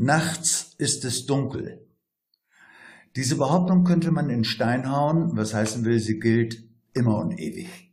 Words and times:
Nachts 0.00 0.76
ist 0.78 1.04
es 1.04 1.26
dunkel. 1.26 1.84
Diese 3.16 3.34
Behauptung 3.34 3.82
könnte 3.82 4.12
man 4.12 4.30
in 4.30 4.44
Stein 4.44 4.92
hauen, 4.92 5.36
was 5.36 5.54
heißen 5.54 5.84
will, 5.84 5.98
sie 5.98 6.20
gilt 6.20 6.62
immer 6.94 7.18
und 7.18 7.36
ewig. 7.36 7.92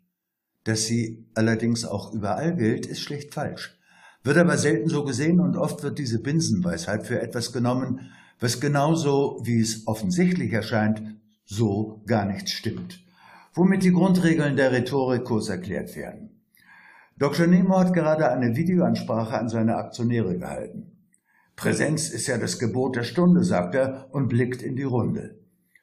Dass 0.66 0.86
sie 0.86 1.26
allerdings 1.34 1.84
auch 1.84 2.14
überall 2.14 2.56
gilt, 2.56 2.86
ist 2.86 3.00
schlicht 3.00 3.34
falsch. 3.34 3.80
Wird 4.24 4.38
aber 4.38 4.56
selten 4.60 4.88
so 4.88 5.04
gesehen 5.04 5.40
und 5.40 5.58
oft 5.58 5.82
wird 5.82 5.98
diese 5.98 6.22
Binsenweisheit 6.22 7.08
für 7.08 7.20
etwas 7.20 7.52
genommen, 7.52 8.12
was 8.40 8.62
genauso, 8.62 9.42
wie 9.44 9.60
es 9.60 9.88
offensichtlich 9.88 10.54
erscheint, 10.54 11.02
so 11.44 12.04
gar 12.06 12.26
nicht 12.26 12.50
stimmt. 12.50 13.04
Womit 13.56 13.82
die 13.82 13.94
Grundregeln 13.94 14.56
der 14.56 14.72
Rhetorik 14.72 15.24
kurz 15.24 15.50
erklärt 15.50 15.96
werden. 15.96 16.40
Dr. 17.18 17.48
Nemo 17.48 17.80
hat 17.80 17.94
gerade 17.96 18.30
eine 18.30 18.56
Videoansprache 18.56 19.40
an 19.40 19.50
seine 19.50 19.78
Aktionäre 19.78 20.38
gehalten. 20.38 20.95
Präsenz 21.56 22.10
ist 22.10 22.28
ja 22.28 22.38
das 22.38 22.60
Gebot 22.60 22.96
der 22.96 23.04
Stunde, 23.04 23.44
sagt 23.44 23.76
er 23.76 24.08
und 24.12 24.28
blickt 24.28 24.62
in 24.62 24.76
die 24.76 24.84
Runde. 24.84 25.36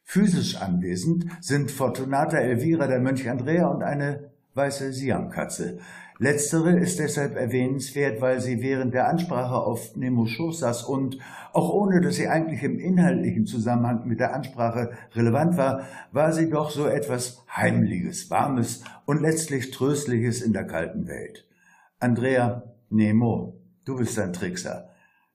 Physisch 0.05 0.57
anwesend 0.57 1.25
sind 1.41 1.71
Fortunata 1.71 2.37
Elvira, 2.37 2.87
der 2.87 3.01
Mönch 3.01 3.29
Andrea 3.29 3.69
und 3.69 3.83
eine 3.83 4.33
weiße 4.55 4.93
Siamkatze. 4.93 5.79
Letztere 6.19 6.79
ist 6.79 6.99
deshalb 6.99 7.37
erwähnenswert, 7.37 8.21
weil 8.21 8.41
sie 8.41 8.63
während 8.63 8.93
der 8.95 9.09
Ansprache 9.09 9.55
auf 9.55 9.97
Nemo 9.97 10.27
Schoß 10.27 10.61
saß 10.61 10.83
und, 10.85 11.19
auch 11.53 11.73
ohne 11.73 12.01
dass 12.01 12.17
sie 12.17 12.29
eigentlich 12.29 12.63
im 12.63 12.79
inhaltlichen 12.79 13.47
Zusammenhang 13.47 14.07
mit 14.07 14.21
der 14.21 14.35
Ansprache 14.35 14.93
relevant 15.15 15.57
war, 15.57 15.87
war 16.13 16.33
sie 16.33 16.51
doch 16.51 16.71
so 16.71 16.87
etwas 16.87 17.45
Heimliches, 17.57 18.31
Warmes 18.31 18.85
und 19.07 19.23
letztlich 19.23 19.71
Tröstliches 19.71 20.43
in 20.43 20.53
der 20.53 20.67
kalten 20.67 21.09
Welt. 21.09 21.49
Andrea, 21.99 22.63
Nemo, 22.91 23.61
du 23.85 23.97
bist 23.97 24.19
ein 24.19 24.33
Trickser. 24.33 24.92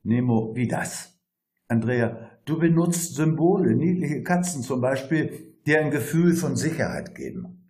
Nemo, 0.07 0.55
wie 0.55 0.69
das? 0.69 1.19
Andrea, 1.67 2.31
du 2.45 2.57
benutzt 2.57 3.15
Symbole, 3.15 3.75
niedliche 3.75 4.23
Katzen 4.23 4.63
zum 4.63 4.79
Beispiel, 4.79 5.53
die 5.65 5.75
ein 5.75 5.91
Gefühl 5.91 6.33
von 6.33 6.55
Sicherheit 6.55 7.13
geben. 7.13 7.69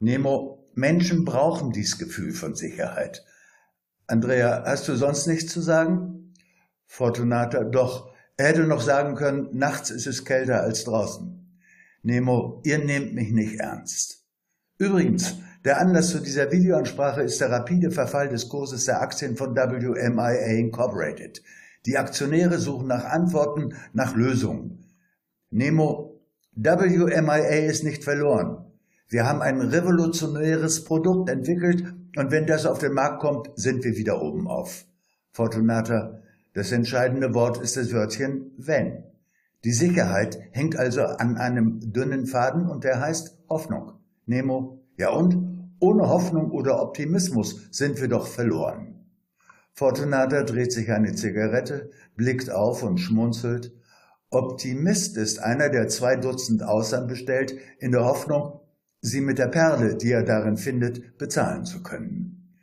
Nemo, 0.00 0.68
Menschen 0.74 1.24
brauchen 1.24 1.70
dies 1.70 1.96
Gefühl 1.96 2.32
von 2.32 2.56
Sicherheit. 2.56 3.24
Andrea, 4.08 4.64
hast 4.66 4.88
du 4.88 4.96
sonst 4.96 5.28
nichts 5.28 5.52
zu 5.52 5.60
sagen? 5.60 6.34
Fortunata, 6.86 7.62
doch, 7.62 8.12
er 8.36 8.48
hätte 8.48 8.64
noch 8.64 8.80
sagen 8.80 9.14
können, 9.14 9.50
nachts 9.52 9.90
ist 9.90 10.08
es 10.08 10.24
kälter 10.24 10.62
als 10.62 10.82
draußen. 10.82 11.60
Nemo, 12.02 12.62
ihr 12.64 12.78
nehmt 12.78 13.14
mich 13.14 13.30
nicht 13.30 13.60
ernst. 13.60 14.24
Übrigens, 14.78 15.36
der 15.64 15.80
Anlass 15.80 16.10
zu 16.10 16.18
dieser 16.18 16.50
Videoansprache 16.50 17.22
ist 17.22 17.40
der 17.40 17.52
rapide 17.52 17.92
Verfall 17.92 18.28
des 18.28 18.48
Kurses 18.48 18.86
der 18.86 19.00
Aktien 19.00 19.36
von 19.36 19.54
WMIA 19.54 20.58
Incorporated. 20.58 21.44
Die 21.86 21.96
Aktionäre 21.96 22.58
suchen 22.58 22.88
nach 22.88 23.04
Antworten, 23.04 23.74
nach 23.92 24.16
Lösungen. 24.16 24.84
Nemo, 25.50 26.20
WMIA 26.52 27.66
ist 27.68 27.84
nicht 27.84 28.02
verloren. 28.02 28.64
Wir 29.08 29.24
haben 29.24 29.40
ein 29.40 29.60
revolutionäres 29.60 30.82
Produkt 30.82 31.30
entwickelt 31.30 31.94
und 32.16 32.32
wenn 32.32 32.46
das 32.46 32.66
auf 32.66 32.78
den 32.78 32.92
Markt 32.92 33.20
kommt, 33.20 33.50
sind 33.54 33.84
wir 33.84 33.96
wieder 33.96 34.20
oben 34.20 34.48
auf. 34.48 34.84
Fortunata, 35.30 36.22
das 36.54 36.72
entscheidende 36.72 37.34
Wort 37.34 37.58
ist 37.58 37.76
das 37.76 37.92
Wörtchen 37.92 38.50
wenn. 38.56 39.04
Die 39.62 39.72
Sicherheit 39.72 40.38
hängt 40.50 40.76
also 40.76 41.02
an 41.02 41.36
einem 41.36 41.92
dünnen 41.92 42.26
Faden 42.26 42.68
und 42.68 42.82
der 42.82 43.00
heißt 43.00 43.38
Hoffnung. 43.48 43.92
Nemo, 44.26 44.82
ja 44.96 45.10
und? 45.10 45.36
Ohne 45.78 46.08
Hoffnung 46.08 46.50
oder 46.50 46.82
Optimismus 46.82 47.68
sind 47.70 48.00
wir 48.00 48.08
doch 48.08 48.26
verloren. 48.26 48.95
Fortunata 49.78 50.42
dreht 50.42 50.72
sich 50.72 50.90
eine 50.90 51.14
Zigarette, 51.14 51.90
blickt 52.16 52.50
auf 52.50 52.82
und 52.82 52.96
schmunzelt. 52.96 53.74
Optimist 54.30 55.18
ist 55.18 55.38
einer, 55.38 55.68
der 55.68 55.88
zwei 55.88 56.16
Dutzend 56.16 56.62
Austern 56.62 57.06
bestellt, 57.06 57.54
in 57.78 57.92
der 57.92 58.06
Hoffnung, 58.06 58.60
sie 59.02 59.20
mit 59.20 59.38
der 59.38 59.48
Perle, 59.48 59.96
die 59.96 60.12
er 60.12 60.22
darin 60.22 60.56
findet, 60.56 61.18
bezahlen 61.18 61.66
zu 61.66 61.82
können. 61.82 62.58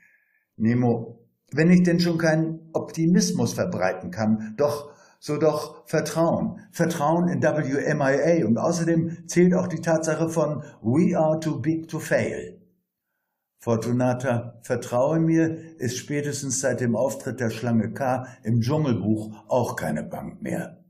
Nemo, 0.57 1.19
wenn 1.51 1.69
ich 1.69 1.83
denn 1.83 1.99
schon 1.99 2.17
keinen 2.17 2.71
Optimismus 2.73 3.53
verbreiten 3.53 4.09
kann, 4.09 4.55
doch, 4.57 4.91
so 5.19 5.37
doch 5.37 5.87
Vertrauen. 5.87 6.61
Vertrauen 6.71 7.27
in 7.27 7.43
WMIA 7.43 8.43
und 8.47 8.57
außerdem 8.57 9.27
zählt 9.27 9.53
auch 9.53 9.67
die 9.67 9.81
Tatsache 9.81 10.29
von 10.29 10.63
We 10.81 11.15
are 11.15 11.39
too 11.39 11.59
big 11.59 11.87
to 11.87 11.99
fail. 11.99 12.59
Fortunata, 13.63 14.59
vertraue 14.61 15.21
mir, 15.21 15.57
ist 15.79 15.95
spätestens 15.95 16.59
seit 16.59 16.81
dem 16.81 16.97
Auftritt 16.97 17.39
der 17.39 17.49
Schlange 17.49 17.93
K 17.93 18.27
im 18.43 18.59
Dschungelbuch 18.59 19.33
auch 19.47 19.77
keine 19.77 20.03
Bank 20.03 20.41
mehr. 20.41 20.83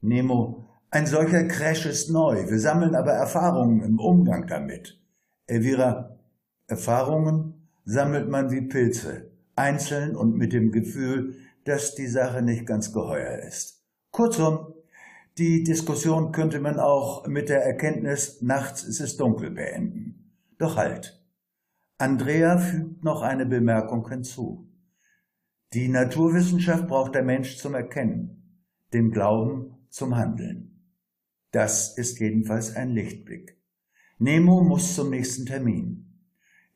Nemo, 0.00 0.64
ein 0.90 1.06
solcher 1.06 1.44
Crash 1.44 1.84
ist 1.84 2.08
neu, 2.08 2.48
wir 2.48 2.60
sammeln 2.60 2.94
aber 2.94 3.12
Erfahrungen 3.12 3.82
im 3.82 3.98
Umgang 3.98 4.46
damit. 4.46 4.98
Elvira, 5.46 6.18
Erfahrungen 6.66 7.68
sammelt 7.84 8.30
man 8.30 8.50
wie 8.50 8.62
Pilze, 8.62 9.30
einzeln 9.54 10.16
und 10.16 10.34
mit 10.34 10.54
dem 10.54 10.72
Gefühl, 10.72 11.34
dass 11.66 11.94
die 11.94 12.06
Sache 12.06 12.40
nicht 12.40 12.64
ganz 12.64 12.90
geheuer 12.90 13.40
ist. 13.46 13.84
Kurzum, 14.12 14.72
die 15.36 15.62
Diskussion 15.62 16.32
könnte 16.32 16.58
man 16.58 16.80
auch 16.80 17.26
mit 17.26 17.50
der 17.50 17.66
Erkenntnis, 17.66 18.40
nachts 18.40 18.82
ist 18.82 19.00
es 19.00 19.18
dunkel 19.18 19.50
beenden. 19.50 20.32
Doch 20.56 20.78
halt. 20.78 21.17
Andrea 22.00 22.58
fügt 22.58 23.02
noch 23.02 23.22
eine 23.22 23.44
Bemerkung 23.44 24.08
hinzu. 24.08 24.70
Die 25.72 25.88
Naturwissenschaft 25.88 26.86
braucht 26.86 27.16
der 27.16 27.24
Mensch 27.24 27.56
zum 27.56 27.74
Erkennen, 27.74 28.62
den 28.92 29.10
Glauben 29.10 29.74
zum 29.90 30.14
Handeln. 30.14 30.94
Das 31.50 31.98
ist 31.98 32.20
jedenfalls 32.20 32.76
ein 32.76 32.90
Lichtblick. 32.90 33.60
Nemo 34.18 34.62
muss 34.62 34.94
zum 34.94 35.10
nächsten 35.10 35.44
Termin. 35.44 36.22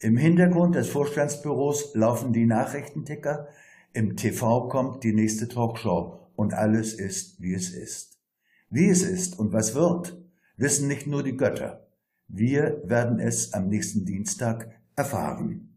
Im 0.01 0.17
Hintergrund 0.17 0.75
des 0.75 0.89
Vorstandsbüros 0.89 1.95
laufen 1.95 2.33
die 2.33 2.47
Nachrichtenticker, 2.47 3.47
im 3.93 4.17
TV 4.17 4.67
kommt 4.67 5.05
die 5.05 5.13
nächste 5.13 5.47
Talkshow 5.47 6.31
und 6.35 6.53
alles 6.53 6.95
ist, 6.95 7.41
wie 7.41 7.55
es 7.55 7.71
ist. 7.71 8.19
Wie 8.71 8.89
es 8.89 9.03
ist 9.03 9.39
und 9.39 9.53
was 9.53 9.77
wird, 9.77 10.21
wissen 10.57 10.89
nicht 10.89 11.07
nur 11.07 11.23
die 11.23 11.37
Götter. 11.37 11.87
Wir 12.27 12.83
werden 12.85 13.21
es 13.21 13.53
am 13.53 13.69
nächsten 13.69 14.05
Dienstag 14.05 14.82
erfahren. 14.97 15.72